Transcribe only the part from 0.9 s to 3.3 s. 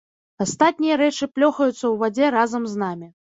рэчы плёхаюцца ў вадзе разам з намі.